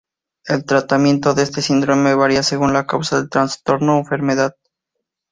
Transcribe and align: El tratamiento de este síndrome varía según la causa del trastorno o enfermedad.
El 0.47 0.65
tratamiento 0.65 1.35
de 1.35 1.43
este 1.43 1.61
síndrome 1.61 2.15
varía 2.15 2.41
según 2.41 2.73
la 2.73 2.87
causa 2.87 3.17
del 3.19 3.29
trastorno 3.29 3.97
o 3.97 3.99
enfermedad. 3.99 4.55